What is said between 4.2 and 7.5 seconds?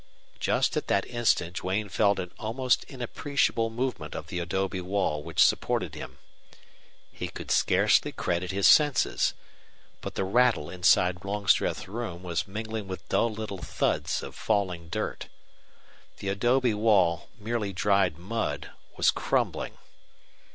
the adobe wall which supported him. He